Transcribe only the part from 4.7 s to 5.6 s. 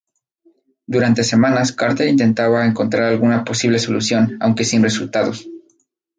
resultados.